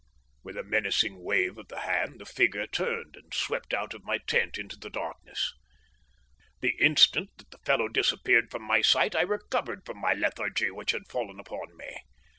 [0.41, 4.17] With a menacing wave of the hand the figure turned and swept out of my
[4.25, 5.53] tent into the darkness.
[6.61, 10.89] The instant that the fellow disappeared from my sight I recovered from my lethargy which
[10.89, 11.99] had fallen upon me.